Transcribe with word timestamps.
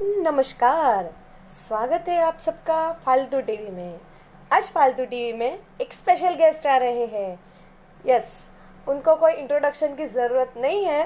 नमस्कार। 0.00 1.08
स्वागत 1.50 2.08
है 2.08 2.18
आप 2.22 2.36
सबका 2.38 2.90
फालतू 3.04 3.40
टीवी 3.40 3.70
में। 3.70 3.98
आज 4.52 4.68
फालतू 4.70 5.04
टीवी 5.04 5.32
में 5.32 5.58
एक 5.80 5.94
स्पेशल 5.94 6.34
गेस्ट 6.34 6.66
आ 6.66 6.76
रहे 6.76 7.06
हैं। 7.06 7.38
यस 8.04 8.28
उनको 8.86 9.14
कोई 9.16 9.32
इंट्रोडक्शन 9.32 9.94
की 9.94 10.06
ज़रूरत 10.06 10.54
नहीं 10.56 10.84
है। 10.84 11.04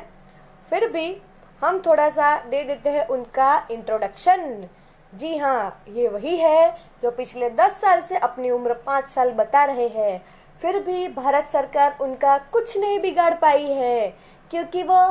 फिर 0.70 0.88
भी 0.92 1.16
हम 1.62 1.80
थोड़ा 1.86 2.08
सा 2.10 2.36
दे 2.40 2.62
देते 2.64 2.90
हैं 2.90 3.06
उनका 3.06 3.66
इंट्रोडक्शन 3.70 4.68
जी 5.12 5.36
हाँ 5.36 5.84
ये 5.88 6.08
वही 6.08 6.36
है 6.36 6.70
जो 7.02 7.10
पिछले 7.10 7.50
दस 7.52 7.80
साल 7.80 8.00
से 8.02 8.18
अपनी 8.18 8.50
उम्र 8.50 8.74
पाँच 8.86 9.06
साल 9.06 9.32
बता 9.32 9.64
रहे 9.64 9.88
हैं। 9.88 10.24
फिर 10.62 10.82
भी 10.82 11.08
भारत 11.10 11.48
सरकार 11.48 11.96
उनका 12.00 12.38
कुछ 12.52 12.78
नहीं 12.78 13.00
बिगाड़ 13.00 13.34
पाई 13.34 13.66
है, 13.66 14.08
क्योंकि 14.50 14.82
वो 14.82 15.04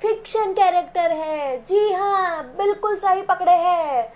फिक्शन 0.00 0.52
कैरेक्टर 0.52 1.12
है। 1.12 1.56
जी 1.64 1.92
हाँ 1.92 2.42
बिल्कुल 2.56 2.96
सही 2.96 3.22
पकड़े 3.22 3.52
हैं। 3.52 4.12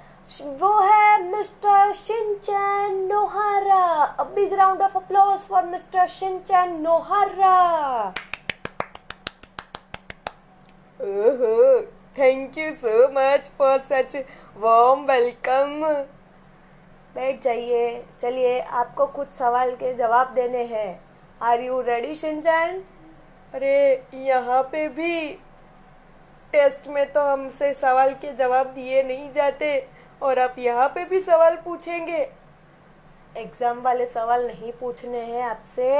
वो 0.58 0.72
है 0.80 1.22
mister 1.22 1.92
Shinchan 1.92 2.98
Nohara. 3.06 3.84
A 4.04 4.24
big 4.34 4.52
round 4.54 4.82
of 4.82 4.96
applause 4.96 5.38
for 5.40 5.62
mister 5.64 6.06
Shinchan 6.08 6.76
Nohara. 6.82 7.56
ओहो 11.00 11.80
thank 12.18 12.58
you 12.58 12.72
so 12.74 13.08
much 13.12 13.50
for 13.58 13.78
such 13.80 14.16
warm 14.56 15.04
welcome 15.06 15.80
बैठ 17.14 17.42
जाइए। 17.42 18.02
चलिए 18.20 18.58
आपको 18.60 19.06
कुछ 19.08 19.28
सवाल 19.32 19.74
के 19.76 19.94
जवाब 19.96 20.32
देने 20.34 20.64
हैं। 20.64 21.00
Are 21.42 21.60
you 21.60 21.80
ready 21.82 22.14
Shinchan? 22.14 22.82
अरे 23.54 24.02
यहाँ 24.14 24.62
पे 24.62 24.88
भी 24.88 25.38
टेस्ट 26.52 26.88
में 26.88 27.04
तो 27.12 27.20
हमसे 27.22 27.72
सवाल 27.74 28.12
के 28.14 28.32
जवाब 28.36 28.72
दिए 28.74 29.02
नहीं 29.02 29.32
जाते 29.32 29.68
और 30.22 30.38
आप 30.38 30.58
यहाँ 30.58 30.88
पे 30.94 31.04
भी 31.04 31.20
सवाल 31.20 31.56
पूछेंगे। 31.64 32.18
एग्ज़ाम 33.36 33.80
वाले 33.82 34.06
सवाल 34.06 34.46
नहीं 34.46 34.72
पूछने 34.80 35.20
हैं 35.20 35.42
आपसे। 35.44 35.90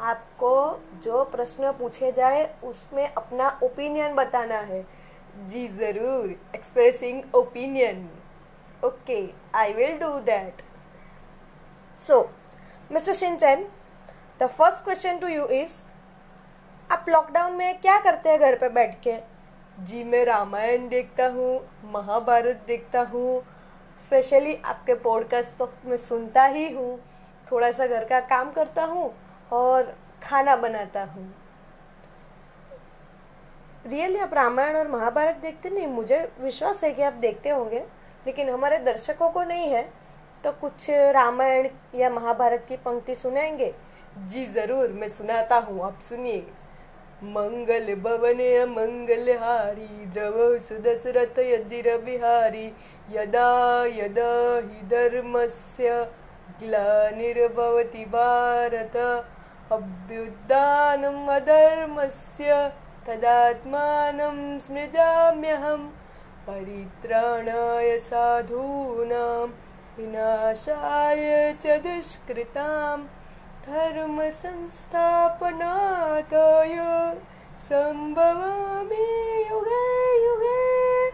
आपको 0.00 0.54
जो 1.02 1.22
प्रश्न 1.26 1.72
पूछे 1.78 2.12
जाए 2.12 2.44
उसमें 2.64 3.06
अपना 3.06 3.48
ओपिनियन 3.62 4.14
बताना 4.14 4.58
है। 4.62 4.84
जी 5.48 5.66
ज़रूर 5.68 6.34
expressing 6.54 7.34
opinion 7.36 8.08
okay 8.84 9.22
I 9.54 9.72
will 9.72 9.98
do 9.98 10.18
that 10.22 10.62
so 12.00 12.20
mister 12.90 13.12
Shinchan 13.14 13.66
the 14.40 14.46
first 14.48 14.84
question 14.84 15.18
to 15.18 15.28
you 15.28 15.46
is 15.54 15.76
आप 16.90 17.04
लॉकडाउन 17.08 17.52
में 17.52 17.80
क्या 17.80 17.98
करते 18.00 18.30
हैं 18.30 18.40
घर 18.40 18.54
पे 18.58 18.68
बैठ 18.70 18.94
के? 19.02 19.16
जी, 19.78 20.02
मैं 20.04 20.24
रामायण 20.24 20.88
देखता 20.88 21.26
हूँ, 21.26 21.60
महाभारत 21.84 22.62
देखता 22.66 23.00
हूँ 23.02 23.42
स्पेशली 24.00 24.54
आपके 24.64 24.94
पॉडकास्ट 24.94 25.56
तो 25.58 25.70
मैं 25.84 25.96
सुनता 25.96 26.44
ही 26.44 26.68
हूँ 26.72 26.98
थोड़ा 27.52 27.70
सा 27.72 27.86
घर 27.86 28.04
का 28.04 28.20
काम 28.20 28.50
करता 28.52 28.84
हूँ 28.84 29.12
और 29.52 29.94
खाना 30.22 30.56
बनाता 30.56 31.04
हूँ। 31.04 31.32
रियली 33.86 34.18
आप 34.18 34.34
रामायण 34.34 34.76
और 34.76 34.88
महाभारत 34.88 35.36
देखते 35.36 35.70
नहीं? 35.70 35.86
मुझे 35.86 36.20
विश्वास 36.40 36.84
है 36.84 36.92
कि 36.92 37.02
आप 37.02 37.12
देखते 37.12 37.50
होंगे, 37.50 37.84
लेकिन 38.26 38.50
हमारे 38.50 38.78
दर्शकों 38.80 39.30
को 39.30 39.42
नहीं 39.44 39.68
है 39.68 39.88
तो 40.44 40.52
कुछ 40.52 40.90
रामायण 40.90 41.68
या 41.94 42.10
महाभारत 42.10 42.64
की 42.68 42.76
पंक्ति 42.76 43.14
सुनाएँगे? 43.14 43.74
जी, 44.18 44.46
ज़रूर, 44.46 44.88
मैं 44.90 45.08
सुनाता 45.08 45.56
हूँ, 45.58 45.82
आप 45.82 45.98
सुनिए। 46.00 46.46
मंगल 47.22 47.94
भवने 47.94 48.64
मंगल 48.64 49.30
हारी 49.38 50.06
द्रव 50.14 50.36
सुदशरथ 50.58 51.38
यजिर 51.38 51.96
बिहारी 52.04 52.66
यदा 53.10 53.50
यदा 53.94 54.34
हि 54.58 54.82
धर्मस्य 54.92 55.96
ग्लानिर्भवति 56.62 58.04
भारत। 58.14 58.96
अभ्युत्थानम् 59.72 61.28
अधर्मस्य 61.28 62.70
तदात्मानं 63.06 64.58
स्मृजाम्यहं 64.58 65.86
परित्राणाय 66.48 67.98
साधूनां 67.98 69.46
विनाशाय 69.98 71.52
च 71.62 71.80
दुष्कृताम् 71.86 73.06
धर्म 73.68 74.20
संस्थापनाय 74.30 76.22
संभवामि 77.60 79.06
युगे 79.50 79.80
युगे। 80.24 81.08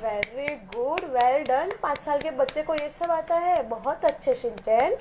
वेरी 0.00 0.54
गुड 0.74 1.04
वेल 1.12 1.42
डन 1.42 1.70
पाँच 1.82 1.98
साल 1.98 2.18
के 2.20 2.30
बच्चे 2.30 2.62
को 2.62 2.74
ये 2.74 2.88
सब 2.88 3.10
आता 3.10 3.36
है। 3.36 3.62
बहुत 3.68 4.04
अच्छे 4.04 4.34
शिंचैन 4.34 4.96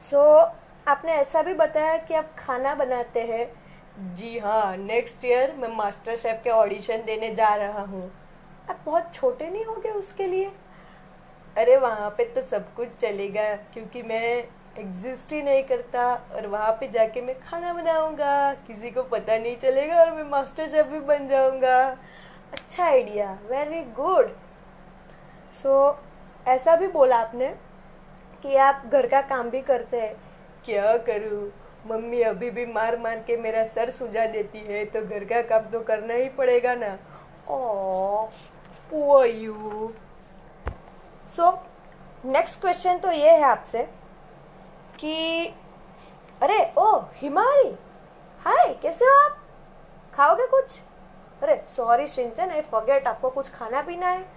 सो 0.00 0.16
so, 0.16 0.48
आपने 0.88 1.12
ऐसा 1.12 1.42
भी 1.42 1.54
बताया 1.54 1.96
कि 1.98 2.14
आप 2.14 2.34
खाना 2.38 2.74
बनाते 2.74 3.20
हैं। 3.22 4.14
जी 4.14 4.38
हाँ 4.38 4.76
नेक्स्ट 4.76 5.24
ईयर 5.24 5.52
मैं 5.58 5.68
मास्टर 5.76 6.16
शेफ 6.16 6.40
के 6.44 6.50
ऑडिशन 6.50 7.04
देने 7.04 7.34
जा 7.34 7.54
रहा 7.56 7.82
हूँ। 7.82 8.02
आप 8.70 8.80
बहुत 8.86 9.14
छोटे 9.14 9.50
नहीं 9.50 9.64
हो 9.64 9.74
गए 9.74 9.90
उसके 9.90 10.26
लिए? 10.26 10.50
अरे 11.56 11.76
वहाँ 11.76 12.10
पे 12.10 12.24
तो 12.24 12.42
सब 12.42 12.74
कुछ 12.74 12.88
चलेगा 12.98 13.54
क्योंकि 13.72 14.02
मैं 14.02 14.44
एग्जिस्ट 14.78 15.32
ही 15.32 15.42
नहीं 15.42 15.62
करता 15.64 16.04
और 16.34 16.46
वहाँ 16.46 16.70
पे 16.72 16.88
जाके 16.88 17.20
मैं 17.20 17.34
खाना 17.40 17.72
बनाऊँगा, 17.72 18.52
किसी 18.66 18.90
को 18.90 19.02
पता 19.04 19.36
नहीं 19.38 19.56
चलेगा 19.56 20.00
और 20.00 20.10
मैं 20.12 20.24
मास्टर 20.30 20.66
शेफ 20.68 20.86
भी 20.86 21.00
बन 21.02 21.28
जाऊँगा। 21.28 21.78
अच्छा 22.52 22.84
आइडिया 22.84 23.32
वेरी 23.50 23.82
गुड 23.96 24.30
सो 25.54 25.74
ऐसा 26.46 26.76
भी 26.76 26.86
बोला 26.88 27.16
आपने 27.16 27.48
कि 28.42 28.56
आप 28.58 28.82
घर 28.92 29.06
का 29.06 29.20
काम 29.22 29.50
भी 29.50 29.60
करते 29.62 30.00
हैं। 30.00 30.14
क्या 30.64 30.96
करूँ? 31.06 31.50
मम्मी 31.86 32.20
अभी 32.22 32.50
भी 32.50 32.66
मार 32.66 32.98
मार 32.98 33.18
के 33.26 33.36
मेरा 33.36 33.62
सर 33.64 33.90
सुझा 33.90 34.26
देती 34.32 34.58
है 34.66 34.84
तो 34.84 35.00
घर 35.02 35.24
का 35.24 35.40
काम 35.48 35.70
तो 35.70 35.80
करना 35.82 36.14
ही 36.14 36.28
पड़ेगा 36.28 36.74
ना। 36.74 36.96
Oh 37.50 39.24
you 39.24 39.92
so 41.28 41.50
next 42.26 42.60
question 42.60 42.98
तो 42.98 43.10
ये 43.10 43.30
है 43.30 43.42
आपसे। 43.44 43.86
कि, 45.00 45.46
अरे, 46.42 46.72
ओ, 46.78 47.00
हिमारी। 47.14 47.78
हाय 48.44 48.74
कैसे 48.82 49.04
हो 49.04 49.24
आप? 49.24 49.36
खाओगे 50.16 50.46
कुछ? 50.46 50.80
अरे 51.42 51.64
सॉरी 51.66 52.06
सिंचन 52.06 52.50
आई 52.50 52.60
फॉरगेट 52.60 53.08
आपको 53.08 53.30
कुछ 53.30 53.50
खाना 53.50 53.82
पीना 53.82 54.08
है? 54.08 54.28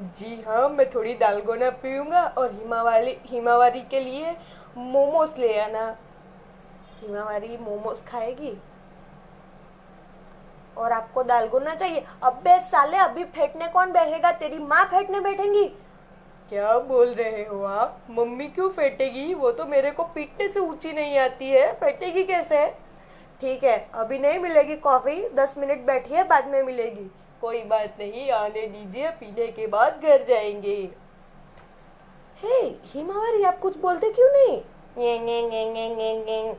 जी 0.00 0.42
हाँ 0.42 0.68
मैं 0.68 0.90
थोड़ी 0.90 1.14
दालगोना 1.14 1.70
पीऊँगा 1.70 2.34
और 2.38 2.52
हिमावाली, 2.52 3.20
हिमावारी 3.24 3.82
के 3.82 4.00
लिए 4.00 4.36
मोमोज 4.76 5.34
ले 5.38 5.60
आना। 5.60 5.96
हिमावारी 7.00 7.58
मोमोज 7.58 8.06
खाएगी? 8.06 8.62
और 10.76 10.92
आपको 10.92 11.22
दालगोना 11.22 11.74
चाहिए? 11.74 12.06
अबे 12.22 12.60
साले, 12.60 12.96
अभी 12.96 13.24
फेंटने 13.24 13.68
कौन 13.68 13.92
बैठेगा? 13.92 14.32
तेरी 14.32 14.58
माँ 14.58 14.84
फेंटने 14.84 15.20
बैठेंगी। 15.20 15.76
क्या 16.48 16.78
बोल 16.78 17.14
रहे 17.14 17.44
हो 17.44 17.64
आप? 17.64 17.98
मम्मी 18.10 18.46
क्यों 18.46 18.68
फेटेगी? 18.68 19.34
वो 19.34 19.52
तो 19.52 19.64
मेरे 19.64 19.90
को 19.90 20.04
पीटने 20.04 20.48
से 20.48 20.60
ऊँची 20.60 20.92
नहीं 20.92 21.18
आती 21.18 21.50
है। 21.50 21.72
फेंटेगी 21.72 22.24
कैसे? 22.24 22.66
ठीक 23.40 23.64
है 23.64 23.88
अभी 23.94 24.18
नहीं 24.18 24.38
मिलेगी 24.38 24.76
कॉफ़ी 24.76 25.28
दस 25.28 25.58
मिनट 25.58 25.80
बैठिए 25.80 26.22
बाद 26.22 26.48
में 26.48 26.62
मिलेगी। 26.62 27.10
कोई 27.40 27.62
बात 27.62 27.96
नहीं 27.98 28.30
आने 28.30 28.66
दीजिए 28.66 29.10
पीने 29.10 29.46
के 29.46 29.66
बाद 29.66 30.00
घर 30.02 30.22
जाएँगे। 30.22 30.90
हे 32.42 32.80
हिमावरी 32.84 33.44
आप 33.44 33.58
कुछ 33.60 33.78
बोलते 33.78 34.10
क्यों 34.10 34.30
नहीं? 34.32 34.62
ने, 34.96 35.18
ने, 35.18 35.42
ने, 35.48 35.70
ने, 35.70 35.94
ने, 35.94 36.24
ने। 36.24 36.56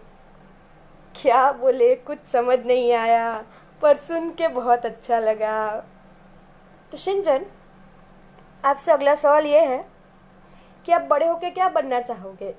क्या 1.22 1.52
बोले? 1.52 1.96
कुछ 1.96 2.17
समझ 2.23 2.59
नहीं 2.59 2.94
आया। 2.94 3.44
पर 3.81 3.97
सुन 3.97 4.29
के 4.29 4.47
बहुत 4.47 4.85
अच्छा 4.85 5.19
लगा। 5.19 5.84
तो 6.91 6.97
शिंजन 6.97 7.46
आपसे 8.66 8.91
अगला 8.91 9.14
सवाल 9.16 9.46
ये 9.46 9.59
है 9.66 9.78
कि 10.85 10.91
आप 10.91 11.02
बड़े 11.09 11.26
होके 11.28 11.50
क्या 11.52 11.67
बनना 11.70 12.00
चाहोगे? 12.02 12.52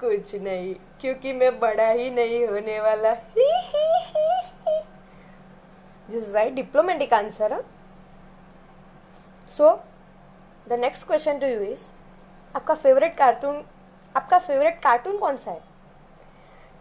कुछ 0.00 0.34
नहीं 0.34 0.74
क्योंकि 1.00 1.32
मैं 1.32 1.58
बड़ा 1.60 1.88
ही 1.88 2.10
नहीं 2.10 2.46
होने 2.46 2.78
वाला। 2.80 3.12
This 6.08 6.22
is 6.22 6.34
why 6.34 6.50
diplomatic 6.50 7.14
answer 7.14 7.62
so 9.48 9.70
the 10.68 10.72
next 10.80 11.06
question 11.06 11.38
to 11.38 11.46
you 11.46 11.60
is 11.62 11.84
आपका 12.56 12.74
फेवरेट 12.74 13.16
कार्टून 13.18 13.62
आपका 14.14 14.38
फेवरेट 14.38 14.82
कार्टून 14.82 15.18
कौन 15.18 15.36
सा 15.36 15.50
है? 15.50 15.62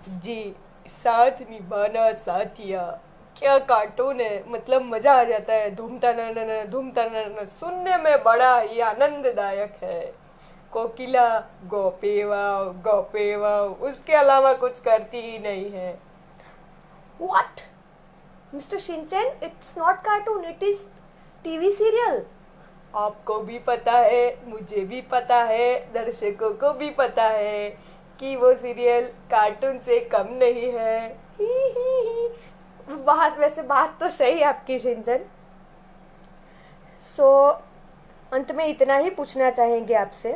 जी 0.09 0.55
साथ 0.87 1.41
निभाना 1.49 2.11
साथिया। 2.13 2.81
क्या 3.43 3.57
कार्टून 3.59 4.19
है? 4.21 4.43
मतलब 4.47 4.81
मज़ा 4.81 5.13
आ 5.13 5.23
जाता 5.23 5.53
है। 5.53 5.69
धूमता 5.75 6.11
न 6.17 6.65
धूमता 6.71 7.03
न 7.05 7.45
सुनने 7.45 7.97
में 7.97 8.23
बड़ा 8.23 8.59
ही 8.59 8.79
आनंददायक 8.79 9.73
है। 9.83 10.13
कोकिला 10.71 11.27
गोपे 11.63 12.23
वाव 12.23 12.71
गोपे 12.85 13.35
वाव 13.35 13.73
उसके 13.87 14.13
अलावा 14.13 14.53
कुछ 14.53 14.79
करती 14.79 15.21
ही 15.21 15.37
नहीं 15.39 15.69
है। 15.71 15.91
What? 17.19 17.63
Mr. 18.53 18.79
Shinchan, 18.85 19.27
it's 19.47 19.73
not 19.77 19.99
cartoon, 20.07 20.45
it 20.53 20.63
is 20.69 20.79
TV 21.43 21.71
serial 21.71 22.21
आपको 22.95 23.39
भी 23.39 23.59
पता 23.59 23.97
है 23.97 24.23
मुझे 24.47 24.85
भी 24.85 25.01
पता 25.01 25.43
है 25.43 25.73
दर्शकों 25.93 26.53
को 26.53 26.73
भी 26.73 26.89
पता 26.89 27.27
है 27.27 27.69
कि 28.19 28.35
वो 28.35 28.53
सीरियल 28.55 29.05
कार्टून 29.31 29.77
से 29.79 29.99
कम 29.99 30.33
नहीं 30.33 30.71
है। 30.71 30.97
ही 31.39 31.53
ही 31.77 31.99
ही। 32.07 32.27
बात 32.87 33.37
वैसे 33.39 33.61
बात 33.61 33.97
तो 33.99 34.09
सही 34.09 34.39
है 34.39 34.43
आपकी 34.43 34.79
शिंचन 34.79 35.25
सो 37.01 37.49
so, 37.49 38.33
अंत 38.33 38.51
में 38.51 38.65
इतना 38.65 38.97
ही 38.97 39.09
पूछना 39.09 39.49
चाहेंगे 39.51 39.93
आपसे 39.93 40.31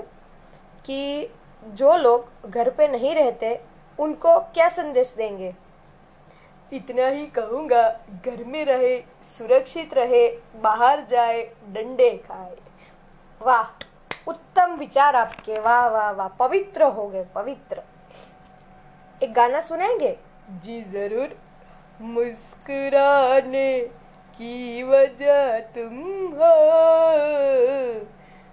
कि 0.85 1.29
जो 1.65 1.95
लोग 1.95 2.49
घर 2.49 2.69
पे 2.69 2.87
नहीं 2.87 3.13
रहते 3.15 3.59
उनको 3.99 4.39
क्या 4.53 4.67
संदेश 4.69 5.13
देंगे? 5.17 5.53
इतना 6.71 7.07
ही 7.07 7.25
कहूँगा 7.25 7.81
घर 8.25 8.43
में 8.43 8.63
रहे 8.65 8.97
सुरक्षित 9.21 9.93
रहे 9.93 10.27
बाहर 10.61 11.05
जाए 11.11 11.41
डंडे 11.67 12.09
खाए। 12.27 12.55
वाह 13.41 14.29
उत्तम 14.29 14.75
विचार 14.75 15.15
आपके 15.15 15.59
वाह 15.59 15.87
वाह 15.87 16.11
वाह 16.11 16.27
पवित्र 16.39 16.83
हो 16.83 17.07
गए 17.07 17.25
पवित्र। 17.35 17.81
एक 19.21 19.33
गाना 19.33 19.59
सुनाएँगे? 19.59 20.17
जी 20.63 20.81
ज़रूर। 20.83 21.37
मुस्कुराने 22.01 23.79
की 24.37 24.83
वजह 24.83 25.59
तुम 25.59 25.99
हो। 26.33 26.53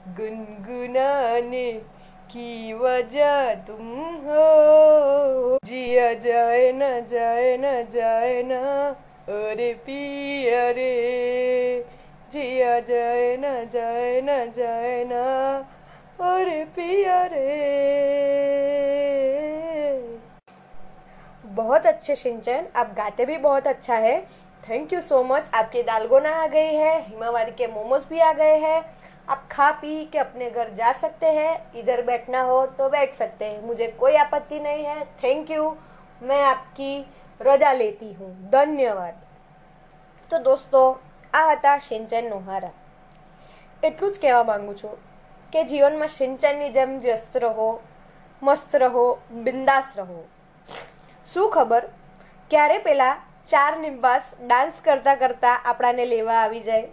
गुनगुनाने 0.09 1.73
की 2.31 2.73
वजह 2.73 3.55
तुम 3.55 3.93
हो। 4.25 5.59
जिया 5.65 6.13
जाए 6.13 6.73
न 6.73 7.01
जाए 7.01 7.57
न 7.57 7.87
जाए 7.87 8.43
न, 8.43 8.55
अरे 9.29 9.75
पिया 9.75 10.71
रे। 10.71 11.87
जिया 12.33 12.81
जाए 12.81 13.37
न 13.37 13.69
जाए 13.69 14.21
न 14.21 14.53
जाए 14.53 15.05
न, 15.05 15.13
अरे 16.21 16.65
पिया 16.65 17.27
रे। 17.27 18.14
बहुत 21.56 21.86
अच्छे 21.86 22.16
सिंचन 22.18 22.66
आप 22.76 22.94
गाते 22.96 23.26
भी 23.26 23.38
बहुत 23.40 23.68
अच्छा 23.68 23.96
है 23.98 24.20
थैंक 24.64 24.94
यू 24.94 25.02
सो 25.02 25.24
मच 25.26 25.50
आपकी 25.54 25.84
दालगोना 25.84 26.32
आ 26.36 26.48
गई 26.50 26.74
है 26.76 26.94
हिमावारी 27.02 27.52
के 27.52 27.68
मोमोज 27.70 28.08
भी 28.10 28.20
आ 28.22 28.32
गए 28.34 28.58
हैं 28.60 28.82
आप 29.28 29.48
खा 29.52 29.70
पी 29.82 30.04
के 30.06 30.20
अपने 30.20 30.50
घर 30.52 30.74
जा 30.76 30.92
सकते 30.96 31.32
हैं 31.34 31.54
इधर 31.76 32.02
बैठना 32.06 32.42
हो 32.44 32.66
तो 32.78 32.90
बैठ 32.90 33.14
सकते 33.16 33.46
हैं 33.46 33.62
मुझे 33.64 33.88
कोई 34.00 34.16
आपत्ति 34.18 34.60
नहीं 34.62 34.84
है 34.86 35.06
थैंक 35.24 35.52
यू 35.52 35.70
मैं 36.22 36.42
आपकी 36.46 36.92
રજા 37.42 37.74
લેતી 37.74 38.08
હું 38.14 38.32
ધન્યવાદ 38.52 39.20
તો 40.32 40.40
દોસ્તો 40.40 40.82
આ 41.34 41.44
હતા 41.52 41.76
સિંચન 41.82 42.26
નોહારા 42.30 42.72
એટલું 43.84 44.12
જ 44.12 44.18
કહેવા 44.18 44.42
માંગુ 44.44 44.74
છું 44.74 44.98
કે 45.54 45.64
જીવનમાં 45.64 46.12
સિંચનની 46.14 46.68
જેમ 46.72 46.92
વ્યસ્ત 47.00 47.38
રહો 47.38 47.70
મસ્ત 48.42 48.76
રહો 48.84 49.06
બિંદાસ 49.46 49.94
રહો 49.98 50.20
શું 51.27 51.51
ખબર? 51.51 51.85
ક્યારે 52.51 52.79
પહેલાં 52.81 53.21
ચાર 53.47 53.73
નિમ્બાસ 53.79 54.27
ડાન્સ 54.43 54.81
કરતાં 54.81 55.19
કરતાં 55.19 55.65
આપણાને 55.65 56.05
લેવા 56.07 56.39
આવી 56.41 56.63
જાય? 56.63 56.89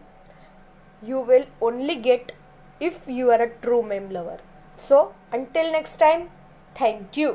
You 1.04 1.22
will 1.24 1.46
only 1.62 2.00
get 2.02 2.34
if 2.82 3.02
you 3.10 3.32
are 3.32 3.42
a 3.42 3.50
true 3.54 3.80
meme 3.84 4.06
lover 4.10 4.40
so 4.80 5.00
until 5.32 5.72
next 5.72 5.98
time 5.98 6.24
thank 6.76 7.18
you 7.18 7.32